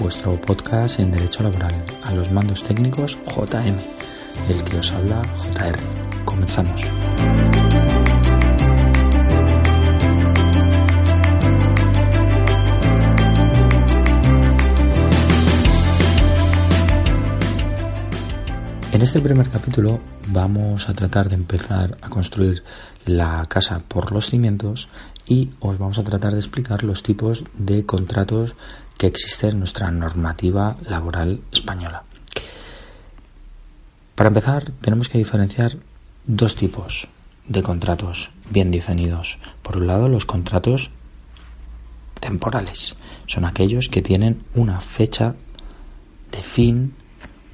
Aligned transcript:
vuestro 0.00 0.34
podcast 0.40 0.98
en 0.98 1.12
Derecho 1.12 1.42
Laboral, 1.42 1.84
a 2.04 2.12
los 2.12 2.30
mandos 2.30 2.64
técnicos 2.64 3.18
JM, 3.26 3.78
el 4.48 4.64
que 4.64 4.78
os 4.78 4.92
habla 4.92 5.22
JR. 5.36 6.24
Comenzamos. 6.24 6.80
En 19.00 19.04
este 19.04 19.22
primer 19.22 19.48
capítulo 19.48 19.98
vamos 20.26 20.90
a 20.90 20.92
tratar 20.92 21.30
de 21.30 21.34
empezar 21.34 21.96
a 22.02 22.10
construir 22.10 22.62
la 23.06 23.46
casa 23.48 23.78
por 23.78 24.12
los 24.12 24.28
cimientos 24.28 24.90
y 25.24 25.48
os 25.60 25.78
vamos 25.78 25.98
a 25.98 26.04
tratar 26.04 26.34
de 26.34 26.38
explicar 26.38 26.82
los 26.82 27.02
tipos 27.02 27.44
de 27.54 27.86
contratos 27.86 28.56
que 28.98 29.06
existen 29.06 29.52
en 29.52 29.58
nuestra 29.60 29.90
normativa 29.90 30.76
laboral 30.82 31.40
española. 31.50 32.02
Para 34.16 34.28
empezar, 34.28 34.70
tenemos 34.82 35.08
que 35.08 35.16
diferenciar 35.16 35.78
dos 36.26 36.54
tipos 36.54 37.08
de 37.48 37.62
contratos 37.62 38.30
bien 38.50 38.70
definidos. 38.70 39.38
Por 39.62 39.78
un 39.78 39.86
lado, 39.86 40.10
los 40.10 40.26
contratos 40.26 40.90
temporales. 42.20 42.96
Son 43.24 43.46
aquellos 43.46 43.88
que 43.88 44.02
tienen 44.02 44.42
una 44.54 44.78
fecha 44.82 45.36
de 46.32 46.42
fin 46.42 46.92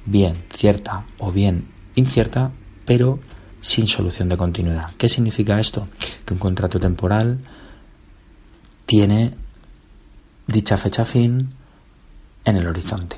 bien 0.07 0.33
cierta 0.49 1.05
o 1.19 1.31
bien 1.31 1.67
incierta, 1.95 2.51
pero 2.85 3.19
sin 3.61 3.87
solución 3.87 4.29
de 4.29 4.37
continuidad. 4.37 4.91
¿Qué 4.97 5.09
significa 5.09 5.59
esto? 5.59 5.87
Que 6.25 6.33
un 6.33 6.39
contrato 6.39 6.79
temporal 6.79 7.39
tiene 8.85 9.35
dicha 10.47 10.77
fecha 10.77 11.05
fin 11.05 11.49
en 12.45 12.55
el 12.55 12.67
horizonte. 12.67 13.17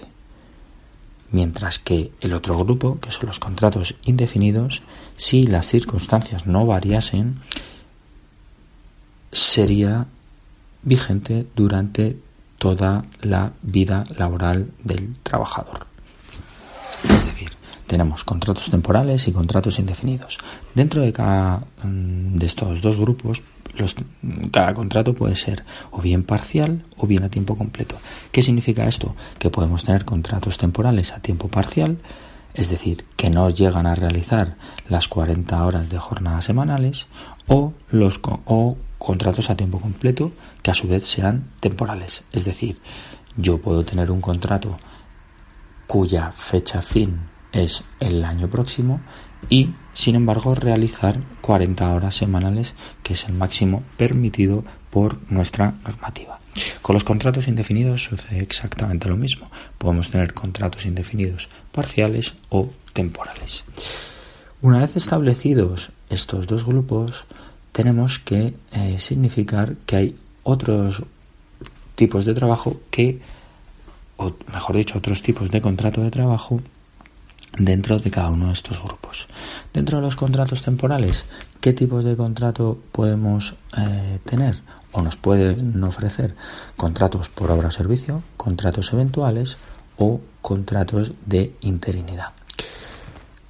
Mientras 1.31 1.77
que 1.77 2.11
el 2.21 2.33
otro 2.33 2.57
grupo, 2.57 2.99
que 2.99 3.11
son 3.11 3.27
los 3.27 3.39
contratos 3.39 3.95
indefinidos, 4.03 4.81
si 5.15 5.45
las 5.45 5.67
circunstancias 5.67 6.47
no 6.47 6.65
variasen, 6.65 7.35
sería 9.31 10.07
vigente 10.81 11.45
durante 11.55 12.17
toda 12.57 13.05
la 13.21 13.53
vida 13.61 14.03
laboral 14.17 14.71
del 14.83 15.15
trabajador. 15.21 15.88
Es 17.03 17.25
decir, 17.25 17.49
tenemos 17.87 18.23
contratos 18.23 18.69
temporales 18.69 19.27
y 19.27 19.31
contratos 19.31 19.79
indefinidos. 19.79 20.37
Dentro 20.75 21.01
de 21.01 21.13
cada 21.13 21.63
mm, 21.83 22.37
de 22.37 22.45
estos 22.45 22.81
dos 22.81 22.97
grupos, 22.97 23.41
cada 24.51 24.73
contrato 24.73 25.13
puede 25.13 25.35
ser 25.35 25.63
o 25.91 26.01
bien 26.01 26.23
parcial 26.23 26.83
o 26.97 27.07
bien 27.07 27.23
a 27.23 27.29
tiempo 27.29 27.55
completo. 27.55 27.95
¿Qué 28.31 28.41
significa 28.41 28.87
esto? 28.87 29.15
Que 29.37 29.49
podemos 29.49 29.83
tener 29.83 30.05
contratos 30.05 30.57
temporales 30.57 31.13
a 31.13 31.19
tiempo 31.19 31.47
parcial, 31.47 31.97
es 32.53 32.69
decir, 32.69 33.05
que 33.15 33.29
no 33.29 33.49
llegan 33.49 33.87
a 33.87 33.95
realizar 33.95 34.55
las 34.87 35.07
40 35.07 35.63
horas 35.63 35.89
de 35.89 35.99
jornadas 35.99 36.45
semanales, 36.45 37.07
o 37.47 37.73
los 37.89 38.19
o 38.23 38.77
contratos 38.97 39.49
a 39.49 39.55
tiempo 39.55 39.79
completo 39.79 40.31
que 40.61 40.71
a 40.71 40.75
su 40.75 40.87
vez 40.87 41.05
sean 41.05 41.45
temporales. 41.59 42.23
Es 42.33 42.45
decir, 42.45 42.79
yo 43.37 43.59
puedo 43.59 43.83
tener 43.83 44.11
un 44.11 44.21
contrato 44.21 44.77
cuya 45.89 46.31
fecha 46.33 46.83
fin 46.83 47.17
es 47.51 47.83
el 47.99 48.23
año 48.23 48.47
próximo 48.47 49.01
y 49.49 49.71
sin 49.91 50.13
embargo 50.13 50.53
realizar 50.53 51.19
40 51.41 51.95
horas 51.95 52.13
semanales 52.13 52.75
que 53.01 53.13
es 53.13 53.25
el 53.25 53.33
máximo 53.33 53.81
permitido 53.97 54.63
por 54.91 55.19
nuestra 55.31 55.73
normativa. 55.83 56.39
Con 56.83 56.93
los 56.93 57.03
contratos 57.03 57.47
indefinidos 57.47 58.03
sucede 58.03 58.39
exactamente 58.39 59.09
lo 59.09 59.17
mismo. 59.17 59.49
Podemos 59.79 60.11
tener 60.11 60.35
contratos 60.35 60.85
indefinidos 60.85 61.49
parciales 61.71 62.35
o 62.49 62.69
temporales. 62.93 63.63
Una 64.61 64.77
vez 64.77 64.95
establecidos 64.95 65.89
estos 66.11 66.45
dos 66.45 66.67
grupos, 66.67 67.25
tenemos 67.71 68.19
que 68.19 68.53
eh, 68.73 68.99
significar 68.99 69.75
que 69.87 69.95
hay 69.95 70.15
otros 70.43 71.01
tipos 71.95 72.25
de 72.25 72.35
trabajo 72.35 72.79
que 72.91 73.21
o 74.19 74.33
mejor 74.53 74.75
dicho, 74.75 74.97
otros 74.97 75.23
tipos 75.23 75.49
de 75.49 75.61
contrato 75.61 76.01
de 76.01 76.11
trabajo 76.11 76.59
dentro 77.57 77.99
de 77.99 78.11
cada 78.11 78.29
uno 78.29 78.47
de 78.47 78.53
estos 78.53 78.83
grupos. 78.83 79.27
Dentro 79.73 79.97
de 79.97 80.03
los 80.03 80.17
contratos 80.17 80.61
temporales, 80.61 81.23
¿qué 81.61 81.71
tipos 81.71 82.03
de 82.03 82.17
contrato 82.17 82.77
podemos 82.91 83.55
eh, 83.77 84.19
tener 84.25 84.59
o 84.91 85.01
nos 85.01 85.15
pueden 85.15 85.81
ofrecer? 85.83 86.35
Contratos 86.75 87.29
por 87.29 87.49
obra 87.49 87.69
o 87.69 87.71
servicio, 87.71 88.21
contratos 88.35 88.91
eventuales 88.91 89.55
o 89.97 90.19
contratos 90.41 91.13
de 91.25 91.55
interinidad. 91.61 92.33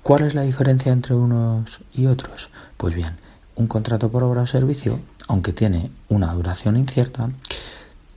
¿Cuál 0.03 0.23
es 0.23 0.35
la 0.35 0.43
diferencia 0.43 0.91
entre 0.91 1.15
unos 1.15 1.79
y 1.93 2.05
otros? 2.05 2.49
Pues 2.77 2.93
bien, 2.93 3.17
un 3.55 3.67
contrato 3.67 4.09
por 4.09 4.23
obra 4.23 4.43
o 4.43 4.47
servicio, 4.47 4.99
aunque 5.27 5.51
tiene 5.51 5.91
una 6.09 6.31
duración 6.33 6.77
incierta, 6.77 7.29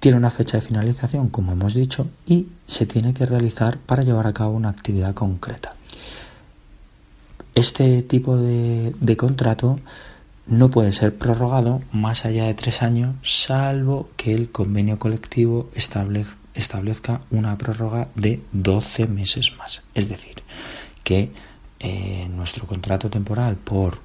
tiene 0.03 0.19
una 0.19 0.33
fecha 0.33 0.57
de 0.57 0.67
finalización, 0.67 1.29
como 1.29 1.53
hemos 1.53 1.75
dicho, 1.75 2.09
y 2.27 2.49
se 2.67 2.87
tiene 2.87 3.15
que 3.15 3.25
realizar 3.25 3.79
para 3.79 4.03
llevar 4.03 4.27
a 4.27 4.33
cabo 4.33 4.51
una 4.51 4.69
actividad 4.69 5.15
concreta. 5.15 5.77
Este 7.55 8.03
tipo 8.03 8.37
de, 8.37 9.17
contrato 9.17 9.79
no 10.49 10.73
puede 10.73 10.93
ser 10.93 11.17
prorrogado 11.17 11.83
más 11.93 12.25
allá 12.25 12.47
de 12.47 12.55
tres 12.55 12.83
años, 12.83 13.15
salvo 13.23 14.09
que 14.17 14.35
el 14.35 14.51
convenio 14.51 14.99
colectivo 14.99 15.71
establezca 15.77 17.21
una 17.31 17.57
prórroga 17.57 18.09
de 18.17 18.41
12 18.51 19.07
meses 19.07 19.53
más. 19.57 19.85
Es 19.95 20.09
decir, 20.09 20.43
que 21.05 21.31
eh, 21.79 22.29
nuestro 22.29 22.67
contrato 22.67 23.09
temporal 23.09 23.55
por, 23.55 24.01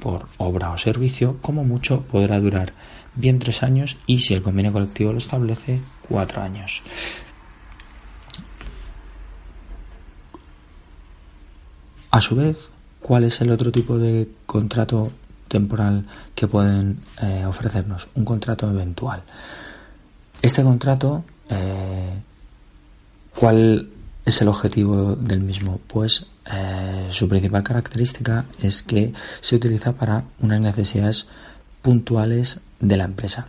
por 0.00 0.28
obra 0.38 0.70
o 0.72 0.78
servicio, 0.78 1.38
como 1.42 1.64
mucho, 1.64 2.02
podrá 2.02 2.40
durar 2.40 2.72
bien 3.14 3.38
tres 3.38 3.62
años 3.62 3.96
y 4.06 4.20
si 4.20 4.34
el 4.34 4.42
convenio 4.42 4.72
colectivo 4.72 5.12
lo 5.12 5.18
establece, 5.18 5.80
cuatro 6.08 6.42
años. 6.42 6.82
A 12.10 12.20
su 12.20 12.36
vez, 12.36 12.70
¿cuál 13.00 13.24
es 13.24 13.40
el 13.40 13.50
otro 13.50 13.70
tipo 13.70 13.98
de 13.98 14.28
contrato 14.46 15.12
temporal 15.48 16.06
que 16.34 16.46
pueden 16.46 17.00
eh, 17.22 17.44
ofrecernos? 17.46 18.08
Un 18.14 18.24
contrato 18.24 18.70
eventual. 18.70 19.22
Este 20.40 20.62
contrato, 20.62 21.24
eh, 21.50 22.14
¿cuál 23.34 23.90
es 24.26 24.42
el 24.42 24.48
objetivo 24.48 25.16
del 25.16 25.40
mismo? 25.40 25.80
Pues 25.86 26.26
eh, 26.52 27.06
su 27.10 27.28
principal 27.28 27.62
característica 27.62 28.44
es 28.60 28.82
que 28.82 29.12
se 29.40 29.56
utiliza 29.56 29.92
para 29.92 30.24
unas 30.40 30.60
necesidades 30.60 31.26
puntuales 31.80 32.58
de 32.80 32.96
la 32.96 33.04
empresa. 33.04 33.46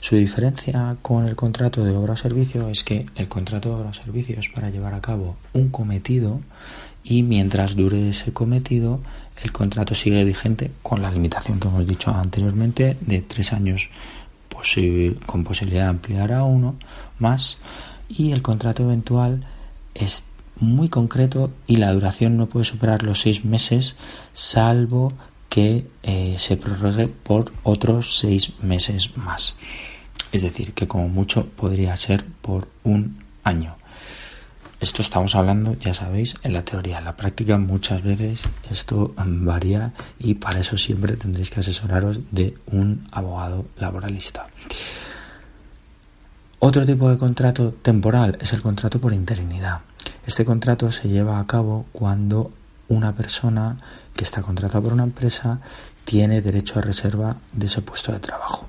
Su 0.00 0.16
diferencia 0.16 0.96
con 1.02 1.26
el 1.26 1.34
contrato 1.34 1.84
de 1.84 1.96
obra 1.96 2.12
o 2.12 2.16
servicio 2.16 2.68
es 2.68 2.84
que 2.84 3.06
el 3.16 3.28
contrato 3.28 3.70
de 3.70 3.74
obra 3.76 3.90
o 3.90 3.94
servicio 3.94 4.38
es 4.38 4.48
para 4.48 4.70
llevar 4.70 4.94
a 4.94 5.00
cabo 5.00 5.36
un 5.54 5.70
cometido 5.70 6.40
y 7.02 7.22
mientras 7.22 7.74
dure 7.74 8.10
ese 8.10 8.32
cometido 8.32 9.00
el 9.42 9.52
contrato 9.52 9.94
sigue 9.94 10.22
vigente 10.24 10.70
con 10.82 11.00
la 11.00 11.10
limitación 11.10 11.58
que 11.58 11.68
hemos 11.68 11.86
dicho 11.86 12.10
anteriormente 12.10 12.96
de 13.00 13.22
tres 13.22 13.52
años 13.52 13.88
con 15.24 15.44
posibilidad 15.44 15.84
de 15.84 15.88
ampliar 15.90 16.32
a 16.32 16.42
uno 16.42 16.74
más 17.18 17.58
y 18.08 18.32
el 18.32 18.42
contrato 18.42 18.82
eventual 18.82 19.46
es 19.94 20.24
muy 20.56 20.88
concreto 20.88 21.52
y 21.66 21.76
la 21.76 21.92
duración 21.92 22.36
no 22.36 22.48
puede 22.48 22.64
superar 22.64 23.02
los 23.02 23.20
seis 23.20 23.44
meses 23.44 23.96
salvo 24.32 25.12
que 25.48 25.86
eh, 26.02 26.36
se 26.38 26.56
prorrogue 26.56 27.08
por 27.08 27.52
otros 27.62 28.18
seis 28.18 28.52
meses 28.60 29.16
más. 29.16 29.56
Es 30.32 30.42
decir, 30.42 30.74
que 30.74 30.86
como 30.86 31.08
mucho 31.08 31.46
podría 31.46 31.96
ser 31.96 32.24
por 32.42 32.68
un 32.84 33.24
año. 33.44 33.76
Esto 34.80 35.02
estamos 35.02 35.34
hablando, 35.34 35.74
ya 35.80 35.92
sabéis, 35.92 36.36
en 36.44 36.52
la 36.52 36.64
teoría. 36.64 36.98
En 36.98 37.04
la 37.04 37.16
práctica 37.16 37.58
muchas 37.58 38.02
veces 38.02 38.42
esto 38.70 39.12
varía 39.16 39.92
y 40.20 40.34
para 40.34 40.60
eso 40.60 40.76
siempre 40.76 41.16
tendréis 41.16 41.50
que 41.50 41.60
asesoraros 41.60 42.20
de 42.30 42.54
un 42.66 43.08
abogado 43.10 43.66
laboralista. 43.76 44.46
Otro 46.60 46.84
tipo 46.84 47.08
de 47.08 47.18
contrato 47.18 47.72
temporal 47.72 48.36
es 48.40 48.52
el 48.52 48.62
contrato 48.62 49.00
por 49.00 49.12
interinidad. 49.12 49.82
Este 50.26 50.44
contrato 50.44 50.90
se 50.90 51.08
lleva 51.08 51.38
a 51.38 51.46
cabo 51.46 51.86
cuando 51.92 52.50
una 52.88 53.14
persona 53.14 53.76
que 54.12 54.24
está 54.24 54.42
contratada 54.42 54.80
por 54.80 54.92
una 54.92 55.04
empresa 55.04 55.60
tiene 56.04 56.42
derecho 56.42 56.78
a 56.78 56.82
reserva 56.82 57.36
de 57.52 57.66
ese 57.66 57.80
puesto 57.80 58.10
de 58.10 58.18
trabajo. 58.18 58.66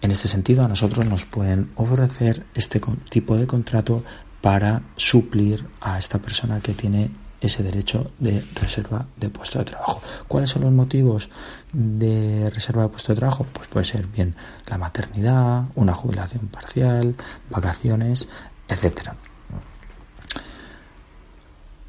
En 0.00 0.10
este 0.10 0.26
sentido, 0.26 0.64
a 0.64 0.68
nosotros 0.68 1.06
nos 1.06 1.24
pueden 1.26 1.70
ofrecer 1.76 2.44
este 2.56 2.80
tipo 3.08 3.36
de 3.36 3.46
contrato 3.46 4.02
para 4.40 4.82
suplir 4.96 5.64
a 5.80 6.00
esta 6.00 6.18
persona 6.18 6.58
que 6.58 6.74
tiene 6.74 7.10
ese 7.46 7.62
derecho 7.62 8.10
de 8.18 8.44
reserva 8.54 9.06
de 9.16 9.28
puesto 9.28 9.58
de 9.58 9.64
trabajo. 9.64 10.02
¿Cuáles 10.28 10.50
son 10.50 10.62
los 10.62 10.72
motivos 10.72 11.28
de 11.72 12.50
reserva 12.50 12.82
de 12.82 12.88
puesto 12.88 13.12
de 13.12 13.18
trabajo? 13.18 13.46
Pues 13.52 13.68
puede 13.68 13.86
ser 13.86 14.06
bien 14.06 14.34
la 14.66 14.78
maternidad, 14.78 15.64
una 15.74 15.94
jubilación 15.94 16.48
parcial, 16.48 17.14
vacaciones, 17.50 18.28
etcétera. 18.68 19.16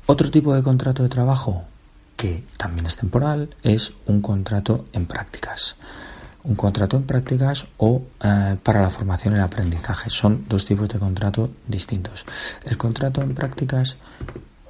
Otro 0.06 0.32
tipo 0.32 0.54
de 0.54 0.64
contrato 0.64 1.04
de 1.04 1.10
trabajo 1.10 1.66
que 2.16 2.44
también 2.58 2.86
es 2.88 2.98
temporal 2.98 3.50
es 3.62 3.94
un 4.08 4.22
contrato 4.22 4.86
en 4.94 5.06
prácticas. 5.06 5.76
Un 6.44 6.56
contrato 6.56 6.98
en 6.98 7.04
prácticas 7.04 7.66
o 7.78 8.04
eh, 8.24 8.58
para 8.64 8.82
la 8.82 8.90
formación 8.90 9.34
y 9.34 9.38
el 9.38 9.44
aprendizaje. 9.44 10.10
Son 10.10 10.46
dos 10.48 10.66
tipos 10.66 10.88
de 10.88 10.98
contrato 10.98 11.50
distintos. 11.68 12.26
El 12.64 12.78
contrato 12.78 13.22
en 13.22 13.36
prácticas, 13.36 13.98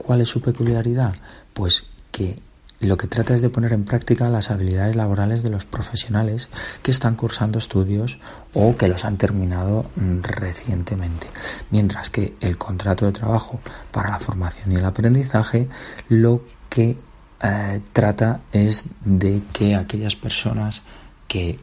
¿cuál 0.07 0.21
es 0.21 0.29
su 0.29 0.39
peculiaridad? 0.39 1.13
Pues 1.53 1.83
que 2.13 2.39
lo 2.79 2.95
que 2.95 3.07
trata 3.07 3.35
es 3.35 3.41
de 3.41 3.49
poner 3.49 3.73
en 3.73 3.83
práctica 3.83 4.29
las 4.29 4.51
habilidades 4.51 4.95
laborales 4.95 5.43
de 5.43 5.49
los 5.49 5.65
profesionales 5.65 6.47
que 6.81 6.91
están 6.91 7.15
cursando 7.15 7.57
estudios 7.57 8.19
o 8.53 8.77
que 8.77 8.87
los 8.87 9.03
han 9.03 9.17
terminado 9.17 9.85
mm, 9.97 10.21
recientemente. 10.21 11.27
Mientras 11.71 12.09
que 12.09 12.35
el 12.39 12.57
contrato 12.57 13.05
de 13.05 13.11
trabajo 13.11 13.59
para 13.91 14.11
la 14.11 14.19
formación 14.19 14.71
y 14.71 14.75
el 14.75 14.85
aprendizaje 14.85 15.67
lo 16.07 16.43
que 16.69 16.95
eh, 17.41 17.81
trata 17.91 18.39
es 18.53 18.85
de 19.03 19.41
que 19.51 19.75
aquellas 19.75 20.15
personas 20.15 20.83
que 21.27 21.59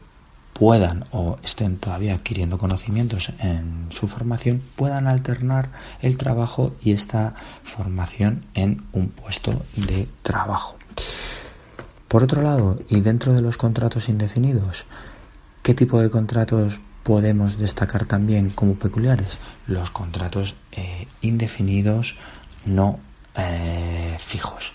puedan 0.55 1.03
o 1.11 1.37
estén 1.43 1.75
todavía 1.75 2.15
adquiriendo 2.15 2.57
conocimientos 2.57 3.27
en 3.39 3.87
su 3.91 4.07
formación 4.07 4.61
puedan 4.77 5.05
alternar 5.05 5.69
el 6.01 6.15
trabajo 6.15 6.73
y 6.81 6.93
esta 6.93 7.35
formación 7.63 8.45
en 8.53 8.85
un 8.93 9.09
puesto 9.09 9.65
de 9.75 10.07
trabajo. 10.23 10.77
Por 12.07 12.23
otro 12.23 12.41
lado, 12.41 12.79
y 12.87 13.01
dentro 13.01 13.33
de 13.33 13.41
los 13.41 13.57
contratos 13.57 14.07
indefinidos, 14.07 14.85
¿qué 15.61 15.73
tipo 15.73 15.99
de 15.99 16.09
contratos 16.09 16.79
podemos 17.03 17.57
destacar 17.57 18.05
también 18.05 18.49
como 18.49 18.75
peculiares? 18.75 19.37
Los 19.67 19.91
contratos 19.91 20.55
eh, 20.71 21.07
indefinidos 21.19 22.15
no 22.63 22.99
eh, 23.35 24.15
fijos. 24.19 24.71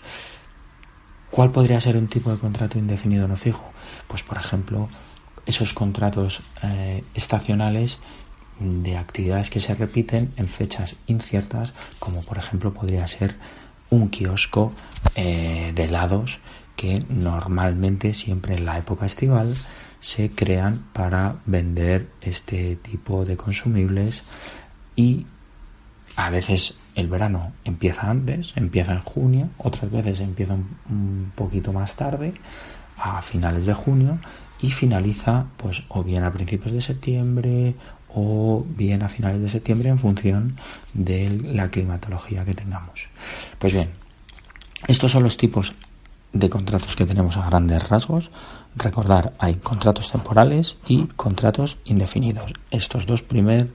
¿Cuál 1.31 1.49
podría 1.49 1.81
ser 1.81 1.97
un 1.97 2.07
tipo 2.07 2.29
de 2.29 2.37
contrato 2.37 2.77
indefinido 2.77 3.27
no 3.27 3.35
fijo? 3.35 3.63
Pues, 4.07 4.21
por 4.21 4.37
ejemplo, 4.37 4.89
esos 5.45 5.73
contratos 5.73 6.41
eh, 6.63 7.03
estacionales 7.13 7.99
de 8.59 8.97
actividades 8.97 9.49
que 9.49 9.59
se 9.59 9.73
repiten 9.73 10.31
en 10.37 10.47
fechas 10.47 10.95
inciertas, 11.07 11.73
como 11.99 12.21
por 12.21 12.37
ejemplo 12.37 12.73
podría 12.73 13.07
ser 13.07 13.35
un 13.89 14.09
kiosco 14.09 14.73
eh, 15.15 15.71
de 15.73 15.83
helados 15.83 16.39
que 16.75 17.03
normalmente 17.09 18.13
siempre 18.13 18.55
en 18.55 18.65
la 18.65 18.77
época 18.77 19.05
estival 19.05 19.53
se 19.99 20.31
crean 20.31 20.85
para 20.93 21.35
vender 21.45 22.09
este 22.21 22.75
tipo 22.75 23.25
de 23.25 23.37
consumibles 23.37 24.23
y 24.95 25.25
a 26.15 26.29
veces 26.29 26.75
el 26.95 27.07
verano 27.07 27.53
empieza 27.63 28.09
antes, 28.09 28.53
empieza 28.55 28.93
en 28.93 29.01
junio, 29.01 29.49
otras 29.57 29.91
veces 29.91 30.19
empieza 30.19 30.53
un 30.53 31.31
poquito 31.35 31.71
más 31.71 31.93
tarde, 31.93 32.33
a 32.97 33.21
finales 33.21 33.65
de 33.65 33.73
junio 33.73 34.19
y 34.61 34.71
finaliza 34.71 35.45
pues 35.57 35.83
o 35.89 36.03
bien 36.03 36.23
a 36.23 36.31
principios 36.31 36.73
de 36.73 36.81
septiembre 36.81 37.75
o 38.13 38.65
bien 38.67 39.03
a 39.03 39.09
finales 39.09 39.41
de 39.41 39.49
septiembre 39.49 39.89
en 39.89 39.97
función 39.97 40.57
de 40.93 41.29
la 41.29 41.69
climatología 41.69 42.45
que 42.45 42.53
tengamos. 42.53 43.07
Pues 43.57 43.73
bien, 43.73 43.89
estos 44.87 45.11
son 45.11 45.23
los 45.23 45.37
tipos 45.37 45.73
de 46.33 46.49
contratos 46.49 46.95
que 46.95 47.05
tenemos 47.05 47.37
a 47.37 47.45
grandes 47.45 47.87
rasgos. 47.89 48.31
Recordar, 48.75 49.33
hay 49.39 49.55
contratos 49.55 50.11
temporales 50.11 50.77
y 50.87 51.05
contratos 51.07 51.77
indefinidos. 51.85 52.53
Estos 52.69 53.05
dos, 53.05 53.21
primer, 53.21 53.69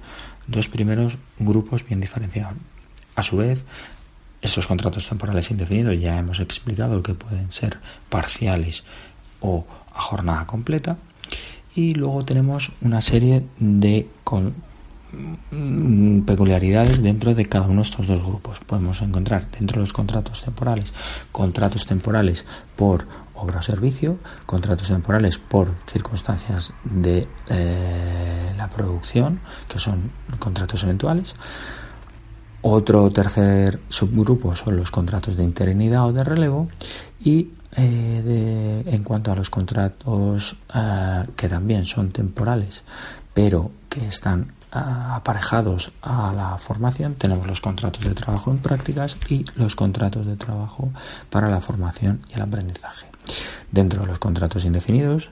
dos 0.47 0.69
primeros 0.69 1.19
grupos 1.39 1.85
bien 1.85 2.01
diferenciados. 2.01 2.55
A 3.15 3.23
su 3.23 3.39
vez, 3.39 3.65
estos 4.43 4.67
contratos 4.67 5.09
temporales 5.09 5.51
indefinidos 5.51 5.99
ya 6.01 6.19
hemos 6.19 6.41
explicado 6.41 7.03
que 7.03 7.15
pueden 7.15 7.51
ser 7.51 7.79
parciales 8.09 8.85
o 9.41 9.67
a 9.97 10.01
jornada 10.01 10.47
completa. 10.47 10.97
Y 11.75 11.95
luego 11.95 12.25
tenemos 12.25 12.73
una 12.81 13.01
serie 13.03 13.45
de 13.59 14.09
mm, 15.51 16.21
peculiaridades 16.21 17.03
dentro 17.03 17.35
de 17.35 17.47
cada 17.47 17.67
uno 17.67 17.77
de 17.77 17.89
estos 17.89 18.07
dos 18.07 18.23
grupos. 18.25 18.61
Podemos 18.61 19.03
encontrar 19.03 19.51
dentro 19.51 19.77
de 19.77 19.81
los 19.83 19.93
contratos 19.93 20.43
temporales 20.43 20.93
contratos 21.33 21.87
temporales 21.87 22.45
por 22.77 23.07
obra 23.35 23.61
o 23.61 23.63
servicio, 23.63 24.19
contratos 24.47 24.89
temporales 24.89 25.39
por 25.39 25.75
circunstancias 25.87 26.73
de 26.85 27.29
eh, 27.49 28.55
la 28.57 28.71
producción, 28.71 29.41
que 29.69 29.79
son 29.79 30.11
contratos 30.39 30.83
eventuales. 30.85 31.35
Otro 32.69 33.09
tercer 33.11 33.79
subgrupo 33.89 34.57
son 34.57 34.77
los 34.77 34.91
contratos 34.91 35.37
de 35.37 35.45
interinidad 35.45 36.05
o 36.05 36.13
de 36.13 36.25
relevo 36.25 36.67
y 37.21 37.51
eh, 37.77 38.83
en 38.85 39.05
cuanto 39.05 39.31
a 39.31 39.37
los 39.37 39.51
contratos 39.51 40.57
eh, 40.75 41.23
que 41.37 41.49
también 41.49 41.87
son 41.87 42.11
temporales, 42.11 42.83
pero 43.33 43.71
que 43.89 44.09
están 44.09 44.53
eh, 44.75 44.79
aparejados 44.81 45.93
a 46.03 46.33
la 46.33 46.59
formación, 46.59 47.15
tenemos 47.15 47.47
los 47.47 47.61
contratos 47.61 48.03
de 48.05 48.15
trabajo 48.15 48.51
en 48.51 48.59
prácticas 48.59 49.17
y 49.29 49.45
los 49.55 49.77
contratos 49.77 50.27
de 50.27 50.35
trabajo 50.35 50.91
para 51.31 51.49
la 51.49 51.61
formación 51.61 52.19
y 52.29 52.35
el 52.35 52.43
aprendizaje. 52.43 53.07
Dentro 53.71 54.01
de 54.01 54.09
los 54.09 54.19
contratos 54.19 54.65
indefinidos, 54.65 55.31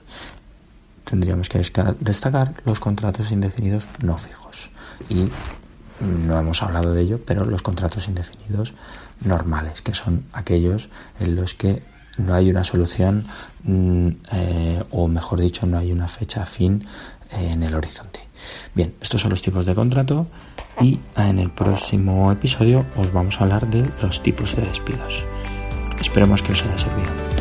tendríamos 1.03 1.49
que 1.49 1.61
destacar 1.99 2.53
los 2.63 2.79
contratos 2.79 3.33
indefinidos 3.33 3.89
no 4.01 4.17
fijos. 4.17 4.69
Y 5.09 5.27
no 5.99 6.37
hemos 6.37 6.61
hablado 6.61 6.93
de 6.93 7.01
ello, 7.01 7.19
pero 7.25 7.45
los 7.45 7.61
contratos 7.61 8.07
indefinidos 8.07 8.73
normales, 9.21 9.81
que 9.81 9.93
son 9.93 10.25
aquellos 10.33 10.89
en 11.19 11.35
los 11.35 11.55
que 11.55 11.81
no 12.17 12.33
hay 12.33 12.49
una 12.49 12.63
solución 12.63 13.25
mm, 13.63 14.07
eh, 14.31 14.83
o 14.91 15.07
mejor 15.07 15.39
dicho 15.39 15.65
no 15.65 15.77
hay 15.77 15.91
una 15.91 16.07
fecha 16.07 16.45
fin 16.45 16.85
eh, 17.31 17.49
en 17.51 17.63
el 17.63 17.75
horizonte. 17.75 18.21
Bien, 18.73 18.93
estos 19.01 19.21
son 19.21 19.31
los 19.31 19.41
tipos 19.41 19.65
de 19.65 19.75
contrato 19.75 20.27
y 20.81 20.99
en 21.17 21.39
el 21.39 21.51
próximo 21.51 22.31
episodio 22.31 22.85
os 22.95 23.11
vamos 23.11 23.39
a 23.39 23.43
hablar 23.43 23.69
de 23.69 23.89
los 24.01 24.21
tipos 24.21 24.55
de 24.55 24.63
despidos. 24.63 25.23
Esperemos 25.99 26.43
que 26.43 26.51
os 26.51 26.63
haya 26.63 26.77
servido. 26.77 27.34